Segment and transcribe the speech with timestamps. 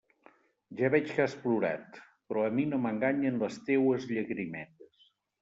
[0.77, 1.99] Ja veig que has plorat,
[2.31, 5.07] però a mi no m'enganyen les teues llagrimetes.